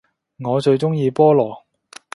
[0.39, 1.61] 我最鍾意菠蘿